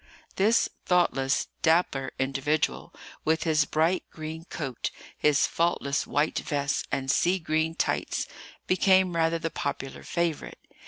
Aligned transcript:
This 0.35 0.67
thoughtless, 0.83 1.45
dapper 1.61 2.09
individual, 2.17 2.91
with 3.23 3.43
his 3.43 3.65
bright 3.65 4.03
green 4.09 4.45
coat, 4.45 4.89
his 5.15 5.45
faultless 5.45 6.07
white 6.07 6.39
vest, 6.39 6.87
and 6.91 7.11
sea 7.11 7.37
green 7.37 7.75
tights, 7.75 8.25
became 8.65 9.15
rather 9.15 9.37
the 9.37 9.51
popular 9.51 10.01
favourite. 10.01 10.57